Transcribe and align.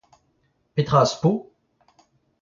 Petra 0.73 0.99
az 0.99 1.19
po? 1.21 1.31